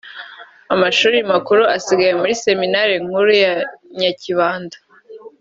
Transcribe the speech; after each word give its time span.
amashuri 0.73 1.17
makuru 1.31 1.61
ayiga 1.75 2.07
muri 2.19 2.33
Seminari 2.43 2.93
Nkuru 3.05 3.29
ya 3.43 3.53
Nyakibanda 3.99 4.77